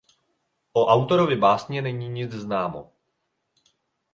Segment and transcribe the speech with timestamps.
[0.73, 2.91] O autorovi básně není nic známo.